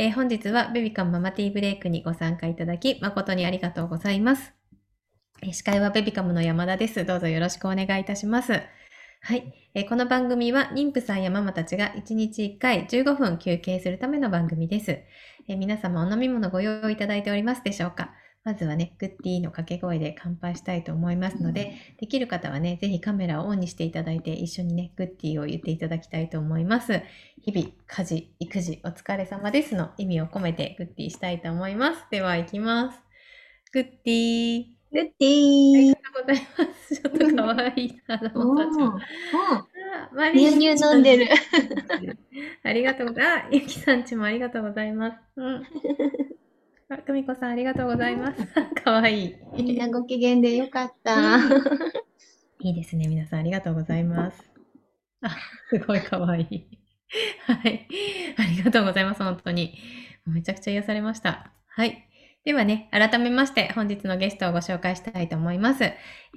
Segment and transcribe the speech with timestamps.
[0.00, 4.54] えー、本日はベビカムママティーブレイクにご参加いただき誠にありがとうございます。
[5.42, 7.04] え司会はベビカムの山田です。
[7.04, 8.62] どうぞよろしくお願いいたします。
[9.22, 15.00] はい、え、この番組は妊婦さんやママたちが1日1回15分休憩するための番組です。
[15.48, 18.14] え、皆様お飲み物ご用意いただいておりますでしょうか？
[18.48, 27.02] まずはね、グッディの掛け声で乾杯したいと思いますので、できる方はね、ぜひカメラをオンにしていただいて、一緒にね、グッディを言っていただきたいと思います。
[27.42, 32.06] 日々、家事、育児、お疲れ様ですの意味を込めてグッディしたいと思います。
[32.10, 32.98] では、行きます。
[33.70, 36.96] グッディグッディありがとうございます。
[36.96, 38.98] ちょっとかわいいな、たちも。
[40.14, 41.28] マリ乳飲んでる。
[42.64, 43.44] ありがとうございます。
[43.44, 45.18] あ、ゆきさんちもありがとうございます。
[45.36, 45.62] うん
[46.90, 48.38] あ、久美子さん、ありがとうございます。
[48.82, 49.34] かわいい。
[49.56, 51.38] みんなご機嫌でよかった。
[52.60, 53.06] いいですね。
[53.08, 54.50] 皆さん、ありがとうございます。
[55.20, 55.36] あ、
[55.68, 56.66] すごいかわいい。
[57.44, 57.86] はい。
[58.38, 59.22] ありがとうございます。
[59.22, 59.78] 本当に。
[60.26, 61.52] めちゃくちゃ癒されました。
[61.68, 62.08] はい。
[62.44, 65.84] ではね、改めまして本日のゲストをご紹介したいと思います。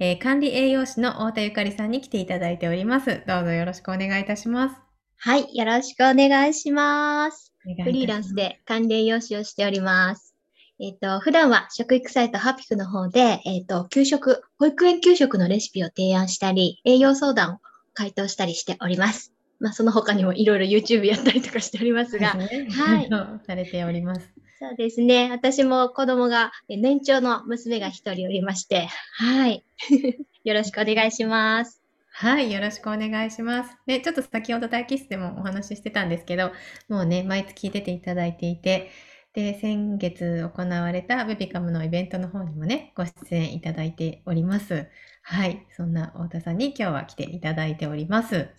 [0.00, 3.22] えー、管理栄養士の太田ゆかりさんに来ていただいております。
[3.26, 4.76] どうぞよろしくお願いいたします。
[5.16, 7.54] はい、よろしくお願いします。
[7.84, 10.31] フリーランスで管理栄養士をしております。
[10.80, 17.58] えっ、ー、と、普段は食育サイトハピクの方で、えっ、ー、と、給食、保育園給食のレシピを提案したり、栄養相談を
[17.94, 19.32] 回答したりしております。
[19.60, 23.08] まあ、その他にもいろいろ YouTube やったりとかしておりますが、ね、はい。
[23.46, 24.32] されております。
[24.58, 25.30] そうですね。
[25.30, 29.64] 私も子供が、年長の娘が一人おりまして、はい。
[30.44, 31.82] よろしくお願いします。
[32.14, 33.76] はい、よろしくお願いします。
[33.86, 36.52] で、ちょっと先ほど待機室でもお話ししてたんですけど、
[36.88, 38.90] もうね、毎月出ていただいていて、
[39.34, 44.88] で、先月行われたベビカムのイベントの方にもね、ご出演いただいております。
[45.22, 45.66] はい。
[45.74, 48.50] そんな太田さんに今日は来ていただいております。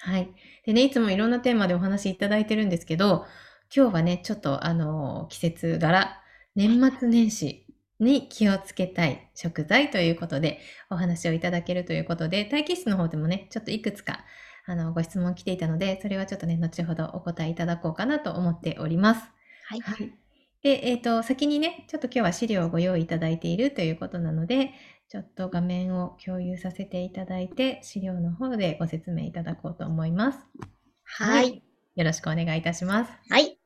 [0.00, 0.34] はい。
[0.64, 3.26] でね、いつもいろんなテーマでお話しいただいてるんですけど、
[3.74, 6.20] 今日はね、ちょっとあの、季節柄、
[6.56, 7.66] 年末年始
[8.00, 14.24] に気をつけたい食材ということでお話をいただけるということで、待機室の方でもね、ちょっといくつか
[14.66, 19.35] あのご質問来ていたので、それはちょっとね、後ほどお答えいただこうかなと思っております。
[19.68, 19.80] はい。
[19.80, 20.12] はい、
[20.62, 24.70] で、えっ、ー、と、先にね、ちょっと今日は資料をご用意いただいているということなので、
[25.08, 30.38] ちょっと画面を共有させていただいて、資料の方でご説明いただこうと思います。
[31.04, 31.62] はい。
[31.96, 33.10] よろしくお願いいたします。
[33.28, 33.58] はい。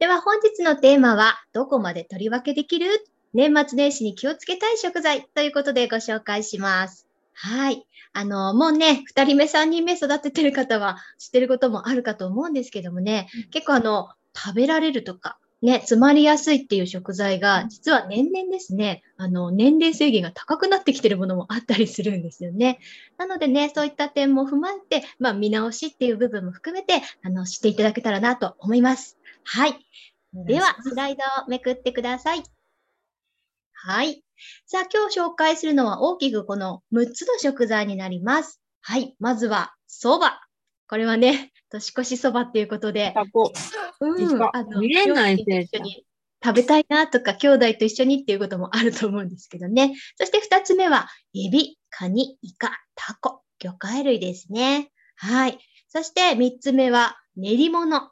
[0.00, 2.86] では本日のテーマは、どこまで取り分けできる？
[3.32, 7.06] 年末年始に気をつけたい食材ということでご紹介します。
[7.32, 7.86] はい。
[8.12, 22.80] あの、もうね、2人目、3人目育ててる方は知ってることもあるかと思うんですけどもね、うん、結構あの、食べられるとか、ね、詰まりやすいっていう食材が、実は年々ですね、あの、年齢制限が高くなってきてるものもあったりするんですよね。
[23.16, 29.16] なのでね、そういった点も踏まえて、まあ、見直しっていう部分も含めて、あの、していただけたらなと思います。
[29.42, 29.78] はい。
[30.34, 32.42] では、スライドをめくってください。
[33.72, 34.22] はい。
[34.66, 38.60] さあ、今日紹介するのは大きくこの6つの食材になります。
[38.82, 39.16] はい。
[39.18, 40.32] まずは、蕎麦。
[40.88, 43.14] これはね、年越しそばっていうことで、
[44.12, 46.04] うん、あの、見れない一緒に
[46.44, 49.94] 食べたいなとか、兄弟と一緒にっていうこともあると思うんですけどね。
[50.16, 54.90] そして二つ目は、エビ、カニ、イカ、タコ、魚介類ですね。
[55.16, 55.58] はい。
[55.88, 58.10] そして三つ目は、練り物。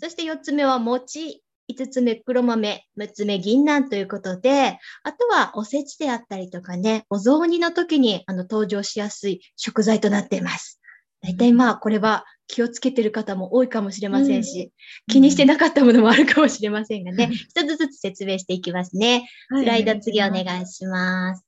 [0.00, 1.42] そして四つ目は餅。
[1.70, 10.80] 五つ目黒豆、六つ目銀杏ということで、あとはおせちであったりとかね、お雑煮の時にあの登場しやすい食材となっています。
[11.22, 14.70] 大体まあこれは気をつけてる方も多いかもしれませんし、うん、
[15.12, 19.28] 気にしてなかったものもあるかもしれませんがね、うん、一つずつ説明していきますね。
[19.48, 21.44] スライド次お願いします。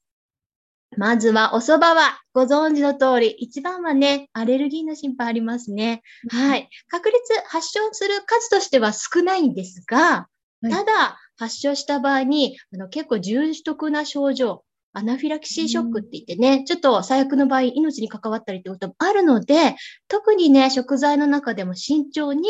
[0.96, 6.02] まずはお蕎麦はご存知の通り、一番はね、アレルギーの心配ありますね。
[6.30, 6.68] はい。
[6.88, 10.28] 確率発症する数としては少ないんですが、
[10.62, 19.76] ただ発症した場合にあの結構重篤な症状、アナフィラキシーショックって言ってね、うん、ちょっと最悪の場合、命に関わったりってこともあるので、
[20.08, 22.48] 特にね、食材の中でも慎重に、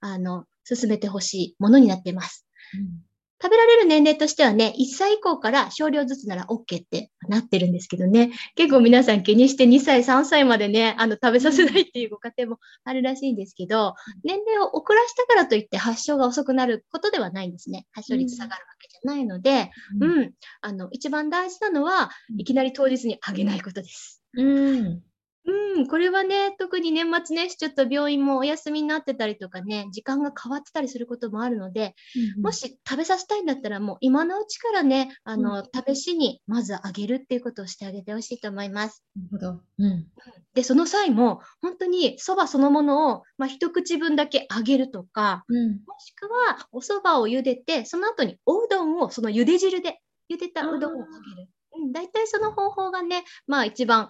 [0.00, 2.46] あの、進めてほしいものになっています。
[2.74, 3.03] うん
[3.44, 17.84] 食べられる年齢としてはね、1歳以降から少量ずつなら OK ってなってるんですけどね、結構皆さん気にして2歳、3歳までね、あの食べさせないっていうご家庭もあるらしいんですけど、年齢を遅らしたからといって発症が遅くなることではないんですね。
[17.92, 19.70] 発症率下がるわけじゃないので、
[20.00, 20.32] うん、うん、
[20.62, 24.22] あの、一番大事なのは、いきなり当日にあげないことです。
[24.32, 25.02] うん
[25.46, 39.02] うん、これはね、特に年末年始ちょっと病院もお休みになってたりとかね、時間が変わってたりすることもあるので、うんうんもし食べさせたいんだったらもう今のうちからね、あの、う試しにまずあげるっていうことをしてあげてほしいと思います。
[39.16, 39.60] なるほど。
[39.78, 40.06] うん。
[40.54, 45.72] で、その際も本当にそばそのものを、まあ、一口分だけあげるとか、うん。
[45.72, 50.00] もしくはお蕎麦を茹でて、その後におうどんをその茹で汁で、
[50.30, 51.06] 茹でたうどんをあ
[51.36, 51.48] げる。
[51.84, 54.08] うん、大体その方法がね、まあ一番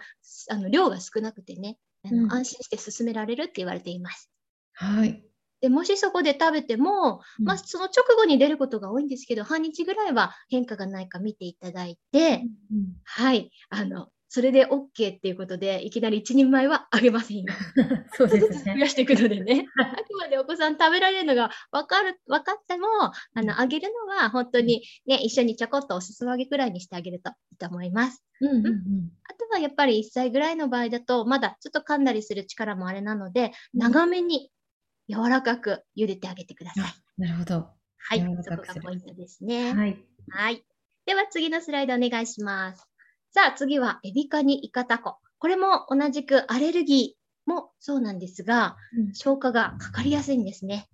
[0.51, 4.31] あの量が少なくてね、あのうん安心して進められるって言われています。
[4.73, 5.25] はい。
[5.61, 17.55] でもしそこで食べても、うんまあ、その直後に出ることが多いんですけど、半日ぐらいは変化がないか見ていただいて、うんはい、あの、それで OK っていうことで、いきなり一人前はあげませんよ。
[18.19, 18.77] そうですね。
[18.81, 19.69] やしていくのでね。
[19.79, 28.25] あくまでお子さん食べられるのが分かる、分かっても、あの、あげるのは本当にね、一緒にちょこっとおすすめ揚げくらいにしてあげるといいと思います。
[28.41, 29.13] うんうんうん。
[29.23, 34.51] あとはやっぱり1歳ぐらいの場合だと、まだちょっと噛んだりする力もあれなので、長めに
[35.09, 36.85] 柔らかく茹でてあげてください。
[36.87, 37.69] あ、なるほど。
[37.99, 39.73] はい、そこがポイントですね。
[39.73, 40.05] はい。
[40.31, 40.67] はい。
[41.07, 42.89] では次のスライドお願いします。
[43.35, 45.17] さあ次はエビカニイカタコ。
[45.39, 50.89] これも同じくアレルギーもそうなんですが、うん消化がかかりやすいんですね。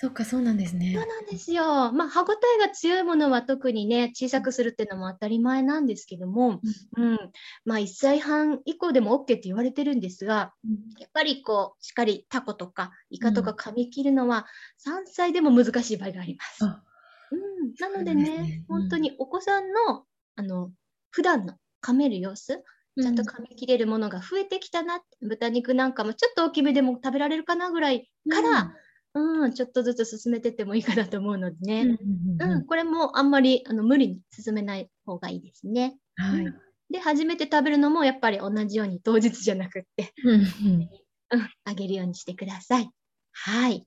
[0.00, 0.94] そっか、そうなんですね。
[0.94, 1.92] そうなんですよ。
[1.92, 6.60] まあ歯ごたえが強いものは特にね、小さくするっていうのも当たり前なんですけども、
[6.96, 7.18] うん。
[7.64, 10.54] まあ1歳半以降でも OK って言われてるんですが、
[10.98, 14.46] やっぱりこう、しっかりタコとかイカとか噛み切るのは
[14.84, 16.64] 3歳でも難しい場合があります。
[16.64, 16.82] あ、
[17.30, 20.04] うん、なのでね、ねうん本当にお子さんの、
[20.36, 20.72] あの、
[21.10, 22.64] 普段の噛める様子、
[23.00, 28.74] ちゃんと噛み切れるものが増えてきたな、豚肉なんかもちょっと大きめでも食べられるかなぐらいから、
[29.14, 35.96] うん、ちょっとずつ進めてってもいいかなと思うのでうんね、うんうんうん、これもあんまりあの無理に進めない方がいいですね。
[36.16, 36.44] はい。
[36.44, 36.54] うん
[36.90, 40.90] で、初めて食べるのもやっぱり同じように当日じゃなくって、うんうん
[41.30, 42.90] うん、あげるようにしてください。
[43.32, 43.86] はい。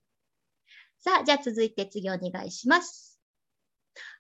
[0.99, 3.19] さあ、じゃあ続いて次お願いします。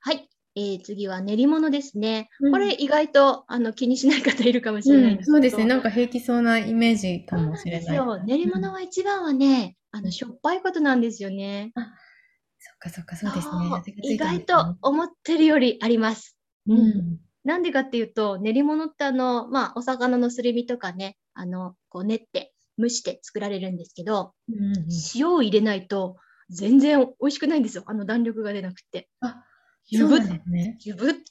[0.01, 0.27] はい。
[0.55, 2.29] えー、次は練り物ですね。
[2.41, 5.65] うんこれ意外とあの気にしない方いるかもしれないんうん、ですけど、そうですね。
[5.65, 7.97] なんか平気そうなイメージかもしれない。
[7.97, 8.23] そう。
[8.25, 11.71] 練り物は一番はね、あのしょっぱいことなんですよね。
[11.75, 14.13] そっかそっか、そうですね。
[14.13, 16.37] 意外と思ってるよりあります。
[16.67, 16.73] う。
[16.73, 17.19] ん。
[17.43, 26.17] なんでかっていうと、練り物ってあの、まあ、お魚のすり身とかね、あの、こう練って、蒸して作られるんですけど、うんうん塩を入れないと
[26.49, 27.83] 全然美味しくないんですよ。
[27.85, 29.09] あの弾力が出なくて。
[29.21, 29.43] あ、
[29.87, 30.77] ゆぶっね。
[30.81, 31.21] ゆぶって。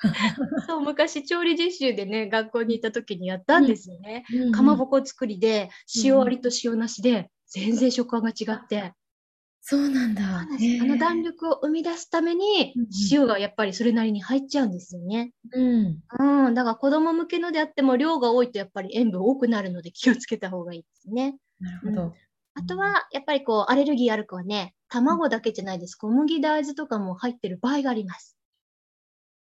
[0.66, 4.24] そう、昔調理実習でね、学校に行った時にやったんですよね。
[4.52, 5.70] かまぼこ作りで、
[6.04, 8.94] 塩ありと塩なしで、全然食感が違って、
[9.62, 10.22] そうなんだ。
[10.22, 10.46] あ
[10.84, 15.32] の弾力を生み出すためにうんうん、塩がやっぱりそれなりに入っちゃうんですよね。
[15.52, 16.02] うん。
[16.18, 21.36] うん、だから子供向けのであっても量が多いとやっぱり塩分多くなるので気をつけた方がいいですね。
[21.60, 22.14] なるほど。
[22.54, 25.96] あとは、やっぱりこう、アレルギーある子はね、卵だけじゃないです。
[25.96, 28.36] 小麦大豆とかも入ってる場合があります。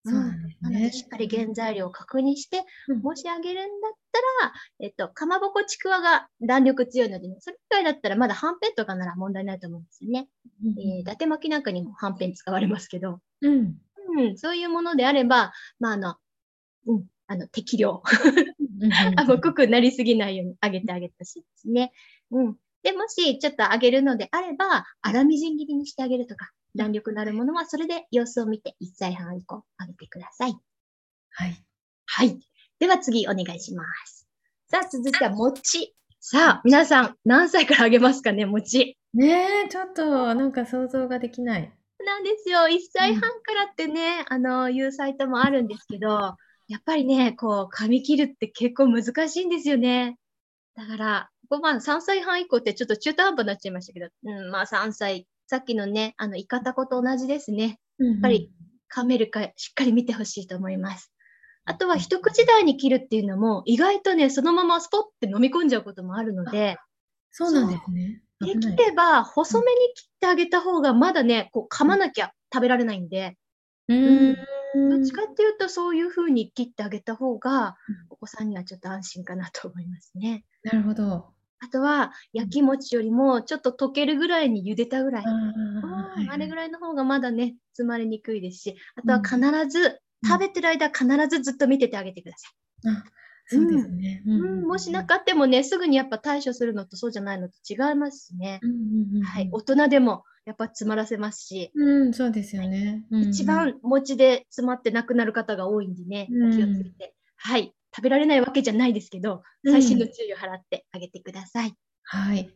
[0.05, 3.91] そうなんなので、しっかり原材料を確認して、うんもしあげるんだっ
[4.39, 10.27] たら、えっと、かまぼこちくわが弾力強いのでね、それ以外だったらまだはんぺんとかなら問題ないと思うんですよね。
[10.77, 13.75] えー、伊達巻きなんかにもはんぺん使われますけど、うん。
[14.17, 16.15] うん、そういうものであれば、まあ、あの、
[16.87, 18.01] うん、あの、適量。
[18.79, 21.91] うん甘くなりすぎないように揚げてあげてほしいですね。
[22.29, 22.57] うん。
[22.87, 30.55] で、もしちょっと揚げるのであれば、粗みじん切りにしてあげるとか、弾力のあるものはそれで様子を見て1歳半以降揚げてください。
[31.31, 31.65] はい。
[32.05, 32.39] はい。
[32.79, 34.25] では次お願いします。
[34.71, 35.93] さあ、続いては餅。
[36.21, 38.97] さあ、皆さん何歳から揚げますかね、餅。
[39.13, 41.73] ねえ、ちょっとなんか想像ができない。
[42.05, 42.69] なんですよ。
[42.69, 46.37] 1歳半からってね、あの、いうサイトもあるんですけど、
[46.69, 50.17] やっぱりね、こう、噛み切るって結構難しいんですよね。
[50.77, 57.79] だから、ここまあ3歳半以降ってちょっと中途半端になっちゃいましたけど、うん、まあ3歳、さっきのね、あの、イカタコと同じですね。
[57.99, 58.51] やっぱり、
[58.93, 61.11] 噛めるかしっかり見てほしいと思います。
[61.65, 66.77] あとは一口大に切るっていうのも、意外とね、そのままスポッて飲み込んじゃうこともあるので、
[67.31, 68.21] そうなんですね。
[68.39, 73.37] できれば細めに切ってあげた方がまだね、こう噛まなきゃ食べられないんで、
[73.89, 74.37] うーん。
[74.89, 77.75] どっちかっていうとそういう風に切ってあげた方がうん、
[78.09, 80.45] お子さんにはちょっと安心かなと思いますね。
[80.63, 81.36] なるほど。
[81.59, 85.23] あとは、焼き餅よりもちょっと溶けるぐらいに茹でたぐらい。
[85.25, 86.29] あうん。
[86.29, 86.67] あれぐらい。
[86.69, 92.89] の方がまだね、積まれにくいですし、あとは必ず、食べてる間必ずずっと見ててあげてください。
[92.89, 93.03] あ、
[93.47, 94.23] そうですね。
[94.25, 98.59] うん、もしなかってもね、すぐにやっぱ対処するのとそうじゃないのと違いますしね。
[98.63, 99.23] うんうんうん。
[99.23, 103.05] はい、大人でもやっぱ詰まらせますし、うん、そうですよね。
[103.11, 103.29] うんうん。
[103.29, 106.57] 一番餅で詰まって亡くなる方が多いんでね、うん。
[106.57, 111.73] 気をつけて、はい、食べられないわけじゃないですけど、最新の注意を払ってあげてください。
[112.03, 112.47] はい。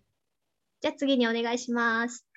[0.82, 2.28] じゃあ次にお願いします。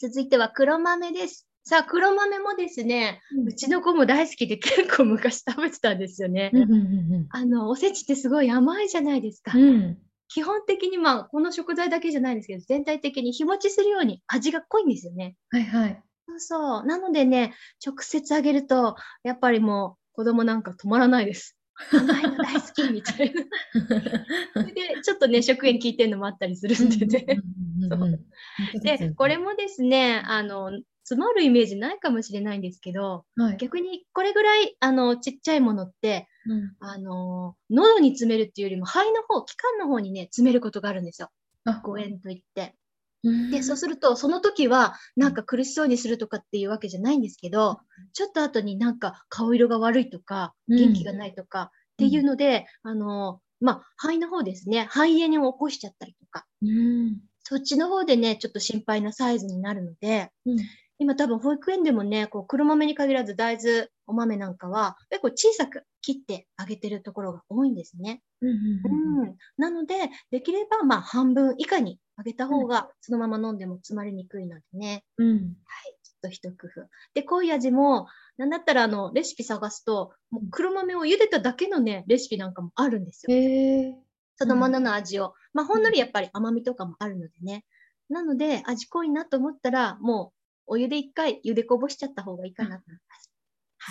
[0.00, 1.48] 続いては黒豆です。
[1.64, 6.52] さあ、黒豆もですね、うちの子も大好きで結構昔食べてたんですよね。
[6.54, 9.52] うんうんうんあの、おせちってすごい甘いじゃないですか。
[9.58, 9.68] うん。
[9.68, 9.98] うん。
[10.28, 15.34] 基本的にまあ、この食材だけじゃないですけど、全体的に日持ちするように味が濃いんですよね。
[15.50, 16.02] はいはい。
[16.28, 16.86] そうそう。
[16.86, 17.54] なのでね、
[17.84, 21.57] 直接あげると、やっぱりもう子供なんか止まらないです。
[21.92, 23.42] 甘いの大好きみたいな。
[24.54, 27.26] それで、ちょっとね、食塩効いてるのもあったりするんでね。
[28.82, 30.70] で、これもですね、あの、
[31.04, 33.56] 詰まるイメージないかもしれないんですけど、はい。
[33.56, 41.30] 逆にこれぐらい、あの、ちっちゃいものって、うんあの、喉に詰めるっていうよりも肺の方、気管の方にね、詰めることがあるんですよ。
[41.64, 42.74] あ誤嚥といって。
[43.24, 43.50] うん。
[43.50, 47.80] で、そうすると、その時は、なんか苦しそうにするとかっていうわけじゃないんですけど、
[48.12, 50.78] ちょっと後になんか顔色が悪いとか、うん。
[50.78, 57.20] 元気がないとかっていうので、あの、まあ、肺の方ですね、肺炎を起こしちゃったりとか、うん。
[57.42, 60.58] そっちの方でね、ちょっと心配なサイズになるので、うん。
[61.00, 68.20] 今多分保育園でもね、こう黒豆に限らず大豆、お豆なんかは結構小さく切ってあげてるところが多いんですね。
[68.42, 69.28] うんうんうん。
[69.28, 69.36] うん。
[69.56, 69.94] なので、
[70.30, 75.04] できればまあ半分以下にあげた方がそのまま飲んでも詰まりにくいのでね。
[75.18, 75.28] うん。
[75.28, 75.96] はい。
[76.02, 76.88] ちょっと一工夫。
[77.14, 83.32] で、濃い味も、なんだったらあの、レシピ探すと、もう黒豆を茹でただけのね、レシピなんかもあるんですよ。
[83.32, 83.94] へえ。
[84.36, 85.34] そのものの味を。
[85.52, 87.64] まあ、ほんのりやっぱり甘みとかもあるのでね。
[88.08, 90.32] なので、味濃いなと思ったら、も
[90.66, 93.30] う、お湯で一回茹でこぼしちゃった方がいいかなと思います。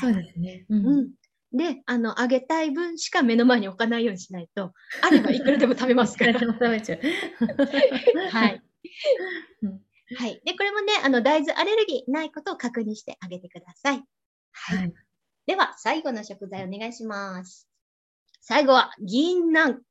[0.01, 0.65] そうですね。
[0.69, 0.75] う。
[0.75, 1.11] うんん。
[1.53, 6.33] で、あの、揚げたい分しか目の前に置かないようにしないと、あればいくらでも食べますから。
[6.39, 6.99] 食べちゃう。
[8.31, 8.61] はい。
[9.63, 9.81] うん
[10.15, 10.41] はい。
[10.45, 14.03] で、これもね、あの、大豆アレルギーないことを確認してあげてください。
[14.53, 14.77] はい。
[14.77, 14.93] はい。
[15.47, 17.67] では、最後の食材お願いします。
[18.39, 19.81] 最後は、銀杏。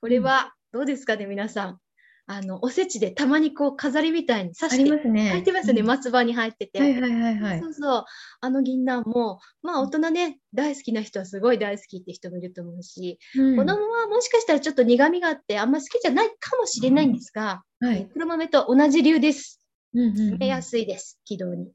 [0.00, 1.80] これは、どうですかね、皆さん。
[2.30, 5.30] あの、おせちでたまにこう、飾りみたいに刺あして、りますね。
[5.30, 6.78] 入ってますね、うん松葉に入ってて。
[6.78, 7.68] はいはいはいはいそ。
[7.68, 8.04] うそう。
[8.40, 18.06] あの銀杏も、まあ、大人ね、大好きな人はすごい大好きって人もいると思うし、うん子供はもしかしたらちょっと苦味があって、あんま好きじゃないかもしれないんですが、はい。
[18.12, 19.60] 黒豆と同じ理由です。
[19.94, 21.72] うんうんうん詰めやすいです、軌道に。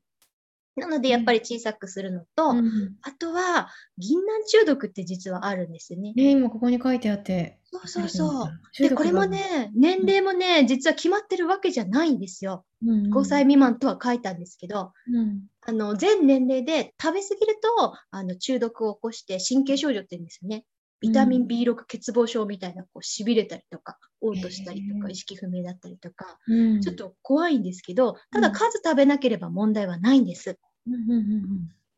[0.76, 6.14] なので、やっぱり小さくするのと、うんあとは、銀杏中毒って実はあるんですよね。
[6.16, 7.60] ね、今ここに書いてあって。
[7.66, 8.50] そうそうそう。
[8.86, 12.66] うで、これも、ね、年齢もね、実は決まってるわけじゃないんですよ。
[12.82, 20.66] うんうん5歳未満とは書いたんですけど、うんあの、全年齢で食べ過ぎると、あの、中毒を起こして神経症状って言うんですよね。
[21.04, 26.82] ビタミン B6 欠乏症みたいな、こう、痺れたりとか、嘔吐したりとか、意識不明だったりとか、うん。
[26.82, 30.58] ちょっと怖いんですけど、ただうん数食べなければ問題はないんです。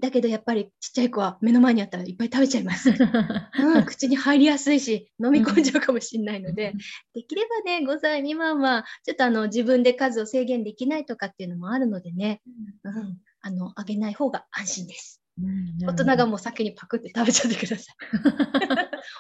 [0.01, 2.89] だけどやっぱりちっちゃい子は目の前にあったらいっぱい食べちゃいます。
[2.89, 2.93] う
[3.63, 6.74] んうん、口に入りやすいし、飲み込んじゃうかもしれないので、
[7.13, 12.41] できればね、5歳未満は、ちょっとあの、自分で数を制限できないとかっていうのもあるのでね、
[12.83, 15.21] うん、あの、あげない方が安心です。
[15.41, 15.77] うん。
[15.85, 17.95] 大人がもう先にパクって食べちゃってください。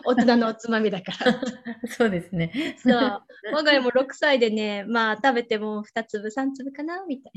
[0.05, 1.41] 大人のおつまみだから。
[1.89, 2.75] そうですね。
[2.77, 3.21] そう。
[3.53, 7.33] 我が家も6歳でね、まあ食べても2粒、3粒かな、みたい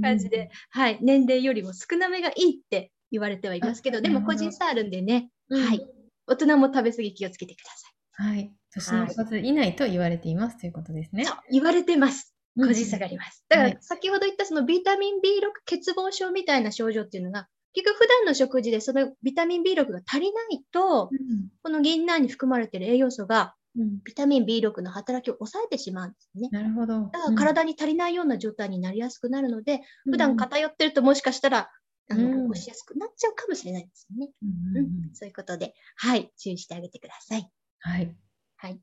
[0.08, 5.86] 感じで、はい、年齢よりも少なめがいいって言われてはいますけど、でも個人差あるんでね、うんはい。
[6.26, 8.28] 大人も食べ過ぎ気をつけてください。
[8.28, 8.52] はい。
[8.72, 11.36] 年の数以内と言われていますということですねそう。
[11.50, 12.28] 言われてます。
[12.28, 12.32] うん
[12.68, 13.44] 個人差があります。
[13.48, 15.20] だかはいら先ほど言ったそのビタミン B6
[15.64, 26.48] 欠乏症みたいな症状っていうのが、結局普段の食事でそのビタミン B6 が足りないと、うんこの銀杏に含まれている栄養素がうんビタミン B6 の働きを抑えてしまうんですね。
[26.50, 27.08] なるほど。
[27.12, 31.70] だから体に足りないような状態になりやすくなるので、普段か偏ってるともしかしたら、
[32.10, 34.30] あの、うん起こしやすくなっちゃうかもしれないですよね。
[34.42, 37.48] うんうんうんそういうことで、はい、注意してあげてください。
[37.80, 38.14] はい。
[38.56, 38.80] はい。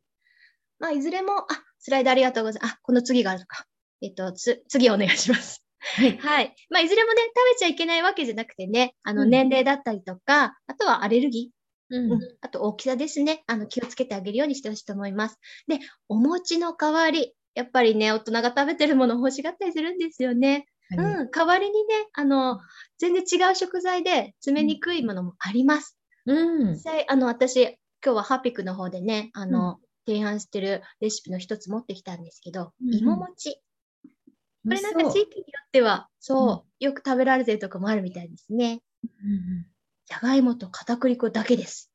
[0.79, 1.45] まあ、いずれも、あ、
[1.77, 2.73] スライドありがとうございます。
[2.73, 3.65] あ、この次があるか。
[4.01, 5.63] えっと、つ、次お願いします。
[5.79, 6.17] はい。
[6.17, 6.55] はい。
[6.69, 11.51] まあ、いずれもね、食べちゃいけないわけじゃなくてね、あの、うん年齢だったりとか、あとはアレルギ
[11.89, 13.43] うー、うんん、あと大きさですね。
[13.47, 15.39] あの、気をつけてあげるようにしてほしいと思います。
[15.67, 20.65] で、お餅の代わり、やっぱりね、大人が食べてるもの欲しがったりするんですよね。
[20.89, 22.59] はいうん、代わりにね、あの、
[22.97, 25.97] 全然違う食材で詰めにくいものもあります。
[26.25, 26.77] うん実。
[26.79, 27.61] 際、あの、私、
[28.03, 33.61] 今日はハピクの方でね、あの、提案してるレシピの一つ持ってきたんですけど、うんうん芋餅。
[34.63, 38.81] これなんか地域によっては、そう、よく食べられてるとこもあるみたいですね。
[40.05, 41.91] じゃがいもと片栗粉だけです。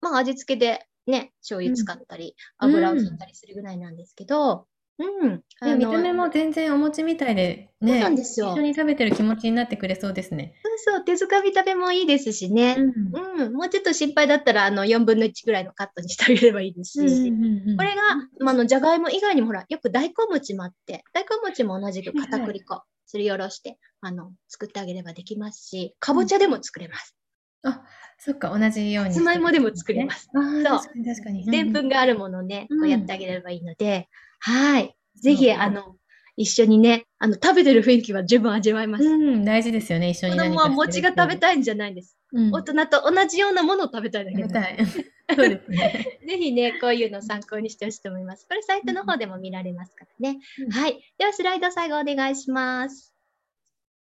[0.00, 4.66] まあ、味付けでね、醤油使ったり、うん油を引いたりするぐらいなんですけど、
[4.98, 5.30] うん。
[5.62, 10.54] ね、見た目も全然お餅みたいで、そうなね、んですよ一緒に食べてる気持ちになってくれそうですね。
[10.62, 12.76] そうそう、手づかみ食べもいいですしね。
[12.78, 13.44] うん。
[13.44, 17.00] うん、もうちょっと心配だったら、あの、4分の1ぐらいのカットにしてあげればいいですし。
[17.00, 18.02] うんうんうんこれが、
[18.40, 27.16] まあ、あの、じゃがいも以外にもほら、よく大根餅もあって、大根餅も同じく片栗粉、すりおろして、あの、作ってあげればできますし、かぼちゃでも作れます。
[27.62, 27.84] あ、
[28.18, 29.14] そっか、同じように。
[29.14, 30.28] さつまいもでも作れます。
[30.32, 31.46] そう確かに確かに。
[31.46, 34.08] でんぷんがあるものをね、こうやってあげればいいので、
[34.40, 34.96] はい。
[35.16, 35.96] ぜひ、あの、
[36.36, 39.04] 一緒にね、あの、食べてる雰囲気は十分味わえます。
[39.04, 41.38] うん、大事ですよね、一緒子に何供は餅が食べい。
[41.38, 42.16] たいんじゃないんです。
[42.32, 44.94] うん大人と同じようなものを食べたいだけ食べです。
[44.96, 45.12] たい。
[45.36, 46.06] そうですね。
[46.26, 48.46] ぜひね、こういうの参考にしてほしいと思います。
[48.48, 50.38] これサイトの方でも見られますからね。
[50.58, 50.98] うんはい。
[51.18, 53.14] ではスライド最後お願いします。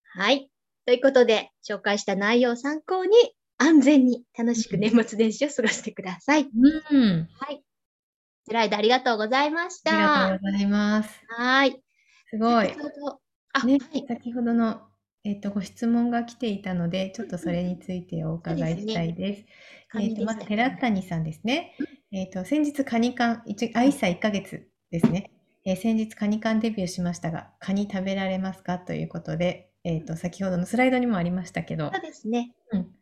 [0.03, 0.49] はい。
[0.85, 3.11] ということで、紹介した内容を参考に
[3.57, 6.43] 安全に楽しく年末年始を過ごしてください。
[6.43, 7.27] うん。
[7.39, 7.63] はい。
[8.45, 10.29] スライドありがとうございましありがた。
[10.29, 11.09] とうございます。
[11.29, 11.81] はい。
[12.29, 12.79] すごい先。
[12.79, 13.19] ほど
[13.53, 14.81] あ、ねはい。、先ほどの、
[15.23, 19.45] えっと、ご質問が来ていたので、ちょっとそれについてお伺いしたいです。
[19.99, 21.73] えっと、まず、寺谷さんですね。
[22.11, 25.31] えっと、先日、カニ缶、一あ、1歳1ヶ月ですね。
[25.65, 28.79] えー先日、カニ缶デビューしましたが、カニ食べられますか？
[28.79, 32.53] ということで、えっと、先ほどのスライドにもありましたけどそう、ですね。
[32.71, 32.96] うんうん。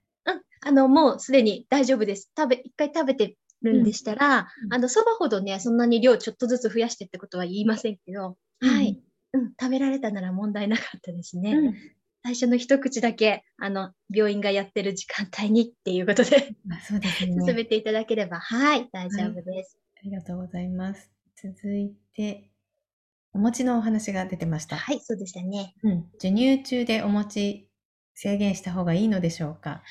[0.65, 2.31] あの、もうすでに大丈夫です。
[2.35, 8.99] 食べ、一回食べてるんでしたら、うんあの、そばほどね、そんなに量ちょっとずつ増やしてってことは言いませんけど、はい。
[9.33, 11.53] うん、食べられたなら問題なかったですね。
[11.53, 11.75] うん
[12.27, 17.53] 最初の一口だけ、あの、病院がやってる時間帯にっていうことで、あそうです進ね。
[17.53, 19.77] めていただければ、はい、大丈夫です。
[19.95, 21.11] ありがとうございます。
[21.35, 22.49] 続いて、
[23.31, 24.75] お餅のお話が出てました。
[24.75, 25.75] はい、そうでしたね。
[25.83, 26.05] うん。
[26.13, 27.69] 授乳中でお餅
[28.15, 29.83] 制限した方がいいのでしょうか？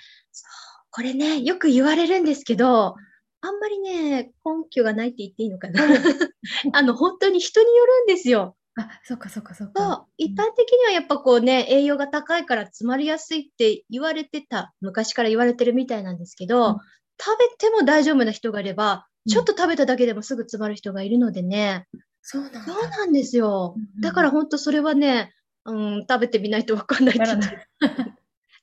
[0.91, 2.95] これね、よく言われるんですけど、
[3.41, 5.83] あんまりね、根拠がないって言っていいのかな。
[6.73, 8.57] あの、本当に人によるんですよ。
[8.77, 10.07] あ、そっかそっかそっか。
[10.17, 16.77] 一般的にはやっぱこうね、栄養が高いから詰まりやすいって言われてた、昔から言われてるみたいなんですけど、うん
[17.17, 21.87] 食べても大丈夫な人がいれば、うんちょっと食べただけでもすぐ詰まる人がいるのでね、
[22.23, 22.61] そうなんだ。
[22.65, 23.75] そうなんですよ。
[23.77, 25.33] うんうんだから本当それはね、
[25.65, 27.69] うん、食べてみないとわかんないって言ってる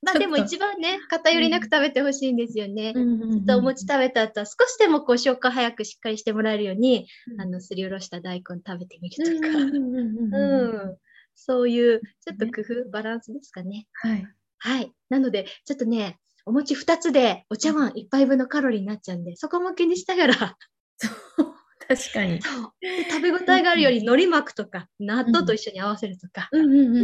[0.02, 2.94] まあでも一番ね、偏りなく食べてほしいんですよね。
[2.94, 3.02] ちょ
[3.42, 10.98] っとお餅食べた後は少しでもこう消化早くしっかりしてもらえるように、うんあの、すりおろした大根食べてみるとか、うん。
[11.36, 13.88] そういう、ちょっと工夫、バランスですかね。
[13.94, 14.26] はい。
[14.58, 14.92] はい。
[15.10, 20.58] なので、ちょっとね、お餅2つでお茶碗1杯分のカロリーになっちゃうんで、そこも気にしながら、
[21.96, 22.42] 確かに。
[22.42, 26.50] そうで食べ応えがあるより海苔巻くとか、納豆と一緒に合わせるとか、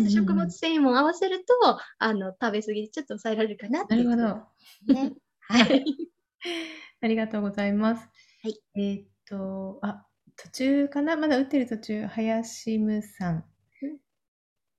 [0.10, 1.54] 食物繊維も合わせると、
[2.00, 4.94] あの、食べ過ぎでちょっと抑えられるかなってなるほど。
[4.94, 5.14] ね。
[5.42, 5.86] はい。
[7.02, 8.10] ありがとうございます。
[8.44, 8.62] はい。
[8.76, 11.18] えーっと、あ、途中かな？
[11.18, 13.46] まだ打ってる途中、林むさん
[13.82, 13.98] うん。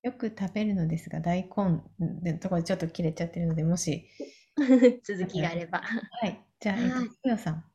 [0.01, 4.07] よく食べるのですが、大根のところでちょっと切れちゃってるので、もし、
[5.03, 5.81] 続きがあれば。
[5.81, 6.43] はい。
[6.59, 7.68] じゃあ、えっとさん。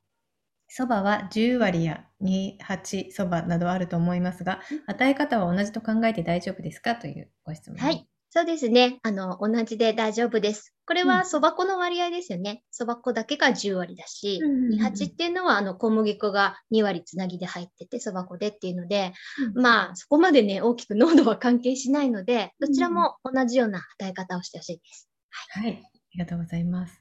[0.68, 6.96] そばは10割や2、8そばなどあると思いますが、与え方は同じと考えて大丈夫ですか？
[6.96, 7.77] というご質問。
[7.79, 8.07] はい。。
[8.31, 8.98] そうですね。
[9.05, 10.74] あの、同じで大丈夫です。
[10.87, 12.64] これはうんそば粉の割合ですよね。
[12.72, 19.12] そば粉だけが10割だし、うんうんうん28っていうのは、あの、小麦粉が2割つなぎで入ってて、そば粉でっていうので、
[19.55, 25.09] うんまあ、そこまでね、大きく濃度は関係しないので、どちらも同じような与え方をしてほしいです。
[25.31, 25.81] はい。
[25.85, 27.00] ありがとうございます。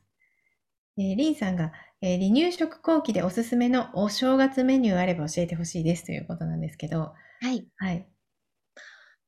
[0.99, 1.71] えー、リンさんが、
[2.05, 7.65] えー離乳食後期でおすすめのお正月メニューあれば教えてほしいですということなんですけど、はい。
[7.77, 8.05] はい。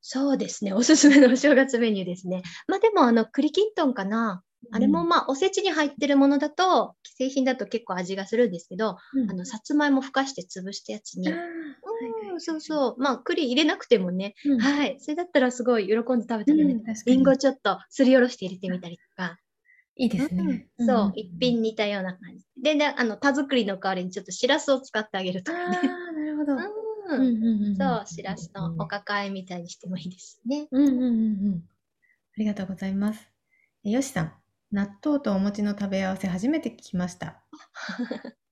[0.02, 0.74] そうですね。
[0.74, 2.42] おすすめのお正月メニューですね。
[2.68, 4.42] まあでも、あの、栗きんとんかな。
[4.72, 12.96] あれもまあ、おせちに入ってるものだと、既製品だと結構味がするんですけど、うん、あの、さつまいもふかして潰したやつにあー、うん、そうそう。
[12.98, 14.98] まあ、栗入れなくてもね、うんはい。
[15.00, 16.66] それだったらすごい喜んで食べてる。
[16.66, 19.38] うん確かにりんごちょっとすりおろして入れてみたりとか。
[19.96, 20.68] いいですね。
[20.78, 22.44] うんそう、一品似たような感じ。
[22.62, 25.88] で、ね、あの、田作りの代わりにちょっとしらすを使ってあげるとああかね。
[25.88, 26.52] ー、なるほど。
[26.52, 30.68] うんうんうんうんうんそう、しらすのお抱えみたいにしてもいいですね。
[30.70, 31.08] うんうんうんう
[31.56, 31.64] ん。
[31.64, 33.30] ありがとうございます。
[33.84, 34.32] えよしさん、
[34.70, 37.42] 納豆とお餅の食べ合わせ初めて聞きました。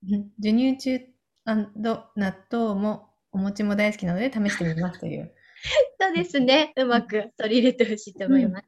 [0.09, 0.99] う ん授乳中
[1.45, 5.35] 納豆もお餅も大好きなので試してみますという。
[5.99, 6.73] そうですね。
[6.77, 8.67] うまく取り入れてほしいと思います。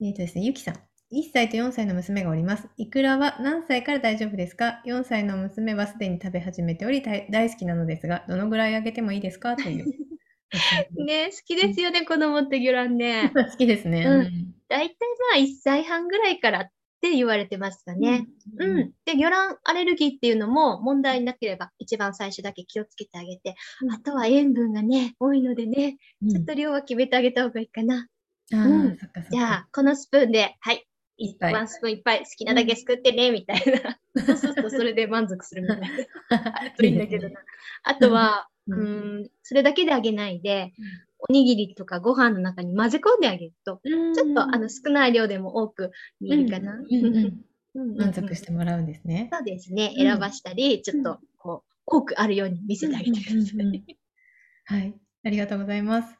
[0.00, 0.89] えっとですね、ゆきさん。
[1.12, 2.68] 1歳と4歳の娘がおります。
[2.76, 9.56] いくらは何歳から大丈夫ですか ?4 歳の娘はすでに食べ始めており大大好きなのですが、どのぐらいあげてもいいですか？
[9.56, 9.86] という。
[11.04, 13.32] ね、好きですよね、子供って魚卵ね。
[13.34, 14.04] 好きですね。
[14.04, 14.96] うんだいたい
[15.32, 16.66] まあ1歳半ぐらいからっ
[17.00, 18.26] て言われてますかね。
[18.58, 18.92] うん。
[19.04, 28.06] で、魚卵アレルギーっていうのも問題なければ一番最初だけ気をつけてあげて、うんあとは塩分がね、多いのでね、うんちょっと量は決めてあげた方がいいかな。
[28.52, 30.84] うんそっかそっかじゃあ、このスプーンで、はい、
[31.20, 33.62] いっぱいワンスプーンいっぱい好きなだけすくってね、みたい
[34.16, 34.24] な。
[34.24, 35.86] そうするとそれで満足するみたいな。
[36.30, 37.40] あるといいんだけどな。
[37.84, 40.72] あとは、ううんん、それだけであげないで、
[41.28, 46.78] おにぎりとかご飯の中に混ぜ込んであげると、うんちょっとあの少ない量でも多く見えるかな。
[47.74, 49.28] 満足してもらうんですね。
[49.30, 49.92] そうですね。
[49.94, 53.96] うん選ばしたり、ちょっとこう、多くあるように見せてあげてください。
[54.64, 56.16] はい、ありがとうございます。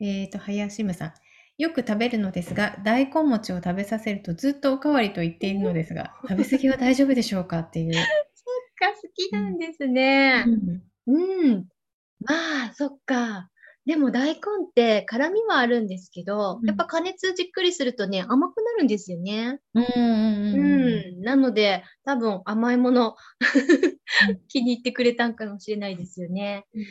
[0.00, 1.12] えっ、と、林ムさん。
[1.60, 7.92] よく食べるのですが、大根餅を食べさせるとずっとおかわりと言っているのですが、食べ過ぎは大丈夫でしょうかっていう。
[7.92, 8.04] そっ
[8.76, 10.46] か、好きなんですね。
[11.06, 11.68] うん。
[12.20, 13.50] まあ、そっか。
[13.86, 19.58] でも大根って辛みはあるんですけど、うんやっぱ加熱じっくりするとね、甘くなるんですよね。
[19.74, 21.22] うんうんうんううんん。
[21.22, 23.16] なので、多分甘いもの
[24.48, 26.66] 気に入ってくれたんかもしれないですよね。
[26.74, 26.82] うん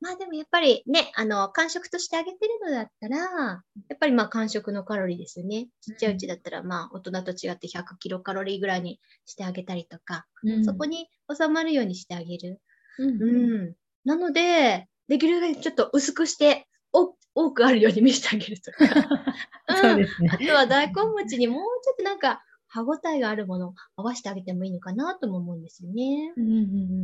[0.00, 3.62] まあでもやっぱりね、あの、間食としてあげてるのだったら、や
[3.94, 5.68] っぱりまあ間食のカロリーですよね。
[5.80, 12.60] ちっちゃいうちだったらまあ大人と違って100キロカロリーぐらいにしてあげたりとか、うんそこに収まるようにしてあげる。
[12.98, 13.74] うんうん。
[14.04, 18.78] なので、できるだけちょっと薄くして、お多くあるように見せてあげるとか。
[19.68, 20.38] うんそうですねあ。
[20.38, 26.32] とは大根餅にもうちょっとなんか歯ごたえがあるものを合わせてあげてもいいのかなとも思うんですよね。
[26.36, 26.50] うんう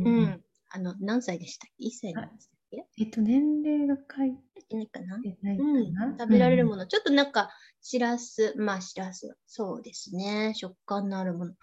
[0.03, 0.43] んうん。
[0.69, 2.85] あの、何歳でしたっけ ?1 歳なんでしたっけ？
[2.97, 4.35] えっと、年齢が書い
[4.69, 5.17] てないかな？
[5.17, 5.19] う
[5.63, 6.15] んな。。
[6.17, 6.69] 食べられるの。
[6.71, 6.87] もの。
[6.87, 7.49] ちょっとなんか、
[7.81, 10.53] しらす、まあしらす、そうですね。
[10.55, 11.53] 食感のあるもの。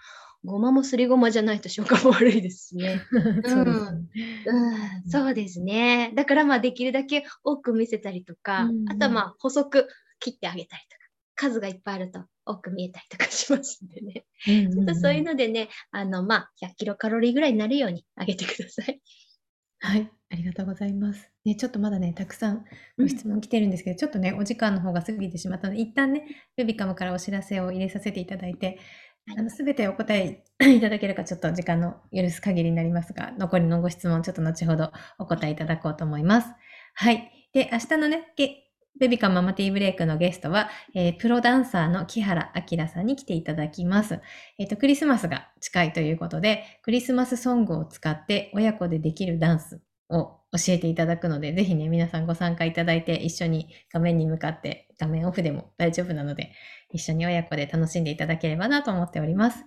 [0.45, 3.03] ごまもすりごまじゃないと食感も悪いですしね。
[5.09, 6.13] そうですね。
[6.15, 9.89] だからまあできるだけ多く見せたりとか、うんあとはまあ細く
[10.21, 11.03] 切ってあげたりとか、
[11.35, 14.25] 数がいっぱいあると多く見えたりとかしますんでね。
[14.49, 19.01] うんちょっとそういうのでね、あのまあ100キロカロリーぐらいになるようにあげてください。
[19.81, 21.31] はい、ありがとうございます。
[21.45, 22.65] ね、ちょっとまだね、たくさん
[22.99, 28.79] ご質問来てるんですけど、ちょっとね、お時間の方が過ぎてしまったので、一旦ね、ベビカムからお知らせを入れさせていただいて、はい
[29.37, 30.45] あの、すべてお答え
[30.77, 36.49] いただけるかちょっと時間の許す限りになりますが、残りのご質問、ちょっと後ほどお答えいただこうと思います。
[36.95, 37.31] はい。
[37.53, 38.65] で、明日のね、ゲ
[38.99, 44.21] ベビカママティーブレイクのゲストは、えープロダンサーの木原明さんに来ていただきます。
[44.59, 49.81] えっ、と、クリスマスが近いということで、クリスマスソングを使って親子でできるダンス
[50.11, 56.53] を教えていただくので、ぜひね、皆さんご参加いただいて、一緒に画面に向かって、画面オフでも大丈夫なので、
[56.91, 59.65] 一緒に親子で楽しんでいただければなと思っております。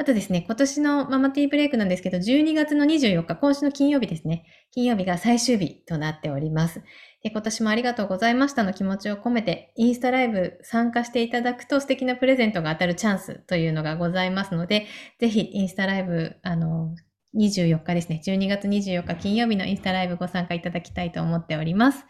[0.00, 4.44] あとですね、今年のママティーブレイクなんですけど、12月の24日、今週の金曜日ですね。
[4.70, 6.84] 金曜日が最終日となっております。
[7.24, 14.86] で今年もありがとうございましたの気持ちを込めて、インスタライブ参加していただくと素敵なプレゼントが当たるチャンスというのがございますので、
[15.18, 16.94] ぜひインスタライブ、あの、
[17.34, 18.20] 24日ですね。
[18.24, 22.06] 12月24日金曜日のインスタライブご参加いただきたいと思っております。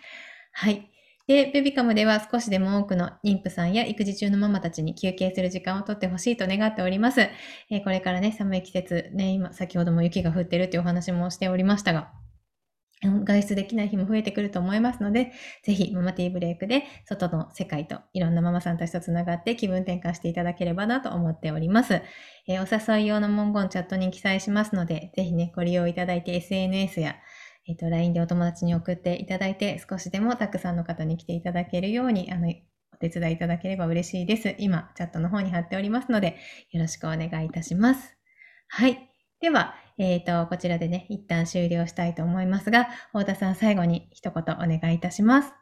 [0.52, 0.90] はい。
[1.26, 7.20] で、ベビカムでは少しでも多くの妊婦さんや育児中のママたちに休憩する時間をとってほしいと願っております。
[7.20, 12.12] えーこれからね、寒い季節、ね、今、先ほども雪が降ってるっていうお話もしておりましたが、
[13.02, 15.32] 外出できない日も増えてくると思いますので、
[15.62, 22.02] ぜひママティーブレイクで外の世界といろんなママさんたちとつながって気分転換していただければなと思っております。
[22.48, 27.16] えーお誘い用の文言チャットに記載しますので、ぜひね、ご利用いただいて SNS や、
[27.68, 34.56] えっ、と、LINE でお友達に送っていただいて、少しでもたくさんの方に来ていただけるように、あの、お手伝いいただければ嬉しいです。
[34.58, 36.38] 今、チャットの方に貼っておりますので、
[36.72, 38.16] よろしくお願いいたします。
[38.68, 39.10] はい。
[39.40, 45.52] では、えっ、と、こちらでね、一旦終了したいと思いますが、太田さん最後に一言お願いいたします。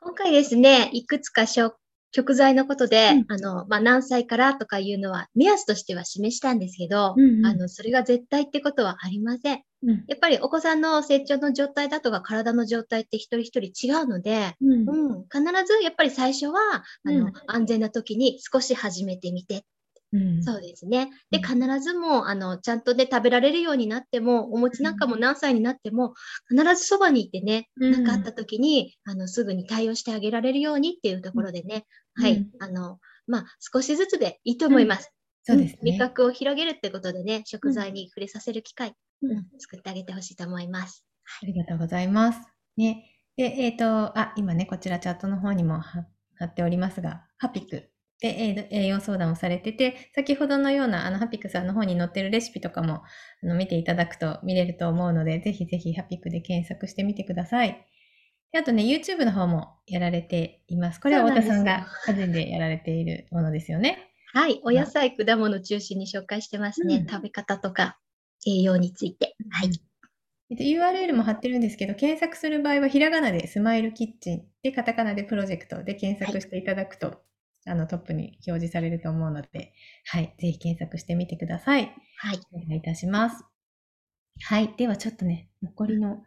[0.00, 1.76] 今回ですね、いくつか食
[2.12, 9.62] 食材のことで、うんあの、まあ、何歳からとかいうのは目安としては示したんですけど、うんうんあの、それが絶対ってことはありません。
[9.82, 10.04] うん。
[10.08, 16.60] やっぱりお子さんの成長の状態だとか体の状態って一人一人違うので、うんうん、必ずやっぱり最初は、
[17.04, 19.64] あの、うん安全な時に少し始めてみて。
[20.12, 21.10] うんそうですね。
[21.30, 26.14] で、うん必ずも、あの、ちゃんとね、食べられるようになっても、お餅なんかも何歳になっても、
[26.48, 35.12] 必ずそばにいてね、うんなんかあった時に、あの、すぐに対応してあげられるようにっていうところでね、はいうん、あの、まあ、少しずつでいいと思います。
[35.44, 35.98] そうですん味ね。
[35.98, 41.04] 覚を広げるってことでね、食材に触れさせる機会、うんうん作ってあげてほしいと思います。
[41.42, 42.40] ありがとうございます。
[42.76, 43.04] ね。
[43.36, 53.02] で、えっ、と、あ、今ね、こちらチャットの方にも貼貼っておりますが、ハピクでえー栄養相談をされてて、先ほどのような、あの、ハピクさんの方に載ってるレシピとかも、
[53.42, 57.86] あの、見ていただくと見れると思うので、ぜひぜひハピクで検索してみてください。
[58.50, 61.00] であとね、YouTube の方もやられています。
[61.00, 64.10] これは太田さんが個人でやられているものですよね。
[64.32, 64.60] はい。
[64.64, 66.96] お野菜、果物中心に紹介してますね。
[66.96, 67.98] うん食べ方とか
[68.46, 69.36] 栄養について。
[69.50, 69.70] はい。
[70.50, 77.20] えっと、URL も貼ってるんですけど、検索する場合はひらがなでスマイルキッチンで、カタカナでプロジェクトで検索していただくと、
[77.68, 79.72] あのトップに表示されると思うので、
[80.06, 81.94] はい、ぜひ検索してみてください。
[82.18, 82.40] はい。
[82.52, 83.44] お願いいたします。
[84.42, 86.22] はい、ではちょっとね、残りの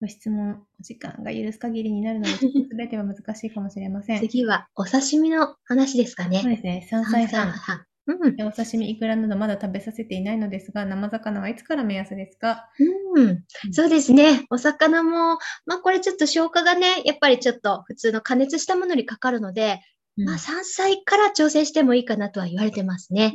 [0.00, 4.20] ご質問、お時間が許す限りになるので、 ちょっと全ては難しいかもしれません。
[4.20, 6.40] 次は、お刺身の話ですかね。
[6.40, 7.50] そうですね、3歳半。
[7.52, 7.86] 半。
[8.06, 8.42] うん。
[8.42, 12.68] お刺身、イクラなどまだ食べさせていないのですが、生魚はいつから目安ですか？
[13.14, 13.44] うん。
[13.72, 14.44] そうですね。
[14.50, 19.78] お魚も、まあこれちょっと消化がね、やっぱりちょっと普通の加熱したものにかかるので、うん
[20.16, 23.34] まあ3歳から調整してもいいかなとは言われてますね。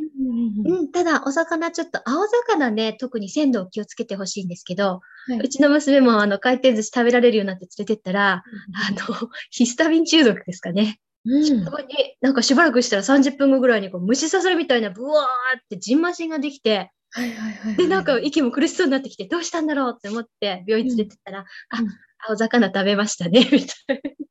[0.66, 11.00] うんうん、ただ、お魚ちょっと、青魚ね、特に鮮度を気をつけてほしいんですけど、はいうちの娘もあの回転寿司食べられるようになって連れてったら、あの、ヒスタミン中毒ですかね。
[11.26, 11.88] うんそこに、
[12.22, 17.76] なんかしばらくしたら30分後ぐらいにこう虫刺されみたいなブワーってジンマシンができて、はいはいはいはい。
[17.76, 21.88] で、なんか息も苦しそうになってきて、どうしたんだろうって思って病院連れてったら、あうん、
[22.30, 24.30] 青魚食べましたね、みたいな。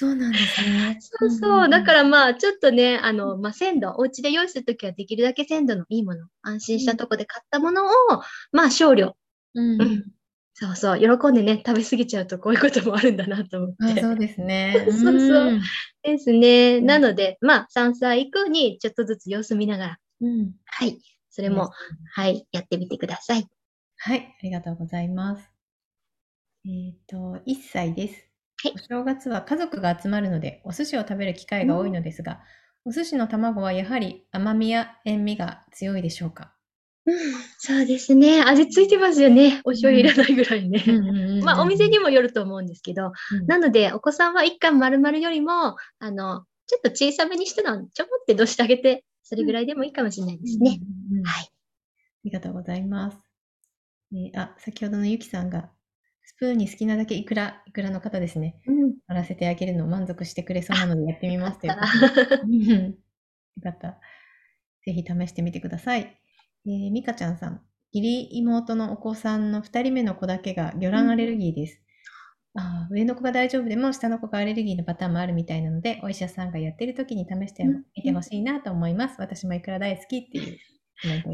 [0.00, 0.96] そうなんですね。
[1.00, 1.68] そうそう。
[1.68, 7.90] だからまあ、ちょっとね、あの、まあ、鮮度、お家で用意するときはできるだけ鮮度のいいもの、安心したとこで買ったものを、
[8.52, 9.16] まあ、少量。
[9.54, 10.04] うん、うん
[10.54, 11.00] そうそう。
[11.00, 14.00] 喜んでね、食べ過ぎちゃうとこういうこともあるんだなと思って。
[14.00, 14.86] あそうですね。
[14.90, 15.60] そうそうん
[16.02, 16.76] ですね。
[16.78, 20.54] うんなので、まあ、3歳以降にちょっとずつ様子見ながら、うん。
[20.64, 21.00] はい。
[21.30, 21.70] それも、
[22.12, 23.48] はい、やってみてください。
[23.96, 25.50] はい、ありがとうございます。
[26.64, 28.27] えっ、と、1歳です。
[28.60, 32.40] はいお正月は家族が集まるので、お寿司を食べる機会が多いのですが、
[32.84, 36.54] お寿司の卵はやはり甘みや塩味が強いでしょうか？
[37.06, 37.14] うん、
[37.58, 38.42] そうですね。
[38.42, 39.60] 味ついてますよね。
[39.64, 40.82] お醤油いらないぐらいね。
[41.44, 50.80] まあ、お店にもよると思うんですけど、うんなので、お子さんは一貫丸々よりも、あの、ちょっと小さめにしてのちょこってどしてあげて、それぐらいでもいいかもしれないですね。。
[50.82, 51.48] うんうんうんあはい。
[52.24, 53.18] りがとうございます。
[54.12, 55.77] えーあ、先ほどのゆきさんが、ス
[56.38, 58.60] プーンに好きなだけいくら、いくらの方ですね。
[58.66, 58.94] うん。
[59.08, 62.92] 割らせてあげるのを満足してくれそうなのでやってみますというあことでうんよ
[63.62, 63.98] かった。
[64.84, 66.16] ぜひ試してみてください。
[66.66, 67.60] えー、みかちゃんさん。
[67.92, 71.80] 義理妹のお子さんの2人目の子だけが魚卵アレルギーです。
[72.54, 79.16] あー上の子が大丈夫でも下の子がアレルギーのパターンもあるみたいなので、お医者さんがやってる時に試してうんみてほしいなと思います。
[79.18, 80.58] 私もいくら大好きっていう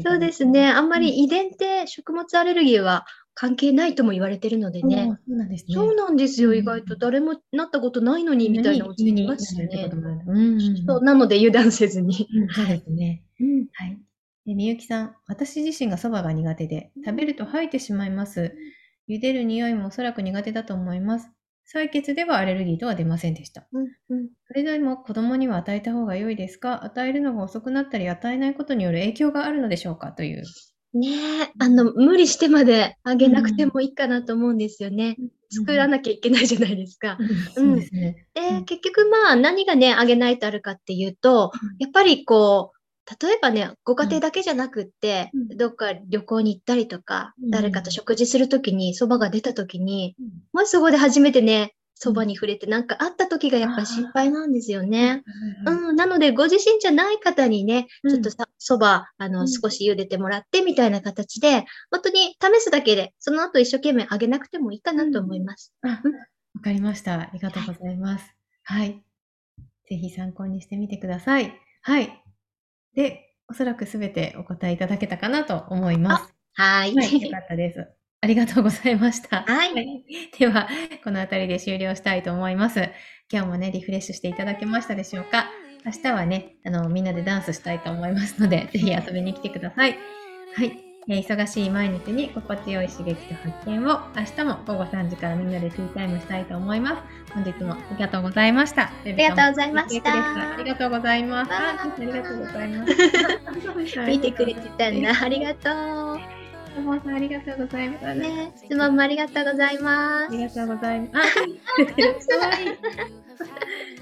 [0.03, 0.69] そうですね。
[0.69, 5.17] あんまり遺伝って食物アレルギーは関係ないとも言われてるのでね。
[5.27, 5.73] そうなんですね。
[5.73, 6.49] そうなんですよ。
[6.51, 9.89] うん意外と誰もなったことないのにみたいなお家にいましたね
[10.87, 12.27] そうなので油断せずに。
[12.33, 13.23] うんそうですね。
[13.39, 13.67] うん。
[13.73, 13.99] はい。
[14.45, 18.55] でみゆきさん、私自身がそばが苦手で、食べると吐いてしまいます。
[19.09, 21.31] 茹でる匂いもおそらく苦手だと思います。
[21.73, 23.67] 採血ではアレルギーとは出ませんでした。
[23.71, 23.87] うん。
[24.09, 24.27] うん。
[24.47, 26.83] それでも子供には与えた方が良いですか？
[26.83, 30.43] 与えるのが遅くなったり与えないことによる影響があるのでしょうかという。
[30.93, 31.09] ね
[31.43, 35.17] え、あの、無理してまであげなくてもいいかなと思うんですよね。
[35.49, 37.17] 作らなきゃいけないじゃないですか。
[37.19, 38.27] うんそうですね。
[38.33, 42.74] で、うん結局まあ何がね、あげないとあるかっていうと、やっぱりこう、
[43.21, 54.97] 例えばね、ご家庭だけじゃなくって、うんどっか旅行に行ったりとか、うん誰かと食事するときに、蕎麦が出たときに、うんもしそこで初めてね、蕎麦に触れてなんかあったときがやっぱり心配なんですよね。
[54.99, 65.73] はいはいはいうん、なので、ご自身じゃない方にね、うんちょっとさ、蕎麦、あの、うん少し茹でてもらってみたいな形で、本当に試すだけで、その後一生懸命あげなくてもいいかなと思います。
[65.83, 67.21] あ、わかりました。
[67.21, 68.35] ありがとうございます。
[68.63, 69.03] はい。
[69.87, 71.53] ぜひ参考にしてみてください。
[71.81, 72.24] はい。
[72.95, 76.33] で、おそらくすべてお答えいただけたかなと思います。
[76.53, 76.95] はい。
[76.95, 77.87] はい、よかったです。
[78.21, 79.43] ありがとうございました。
[79.43, 79.73] はい
[80.39, 80.67] では、
[81.03, 82.89] この辺りで終了したいと思います。
[83.31, 85.51] 今日もね、リフレッシュしていただけましたでしょうか？
[85.85, 89.99] 明日はね、あの、みんなでダンスしたいと思いますので、ぜひ遊びに来てください。
[90.55, 90.84] はい。
[91.07, 97.33] えー忙しい毎日に心地よい刺激と発見を明日も午後3時からみんなでティータイムしたいと思います。
[97.33, 98.83] 本日もありがとうございました。
[98.83, 101.51] ありがとうございましたありがとうございます。
[101.51, 102.93] わありがとうございます。
[104.07, 105.11] 見てくれてたんだ。
[105.21, 106.19] ありがと
[106.75, 108.05] どうもありがとうございます。
[108.05, 108.15] う。
[108.15, 110.33] ね、質問もありがとうございます。
[110.33, 111.39] ありがとうございます。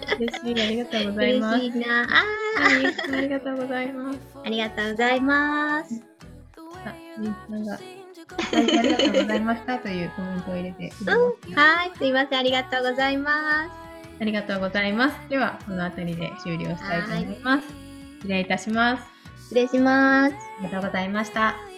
[0.07, 0.15] あ。
[0.17, 1.59] 嬉しい、ありがとうございます。
[1.59, 2.03] 嬉しいな。
[2.03, 2.07] あ
[2.55, 4.19] はいありがとうございます。
[4.35, 6.12] ーありがとうございます。
[6.91, 7.79] あ、みんなが、は
[8.61, 11.55] い、ありがとうございましたというコメントを入れてうん。
[11.55, 11.91] はい。
[11.97, 12.39] すいません。
[12.39, 13.71] ありがとうございます。
[14.19, 15.29] ありがとうございます。
[15.29, 17.67] では、この辺りで終了したいと思います。
[18.19, 19.03] 失礼いたします。
[19.43, 20.35] 失礼します。
[20.35, 21.72] ありがとうございました。